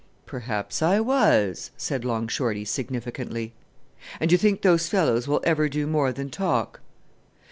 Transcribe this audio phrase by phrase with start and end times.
[0.25, 3.53] "Perhaps I was," said Long Shorty significantly.
[4.19, 6.79] "And you think those fellows will ever do more than talk?"